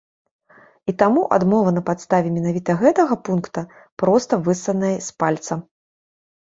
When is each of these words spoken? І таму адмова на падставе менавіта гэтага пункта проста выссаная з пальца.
І 0.91 0.95
таму 1.03 1.21
адмова 1.37 1.69
на 1.77 1.83
падставе 1.91 2.33
менавіта 2.39 2.79
гэтага 2.81 3.19
пункта 3.31 3.67
проста 4.01 4.45
выссаная 4.51 4.95
з 5.11 5.19
пальца. 5.23 5.53